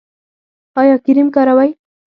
ایا 0.79 0.95
کریم 1.05 1.27
کاروئ؟ 1.35 1.69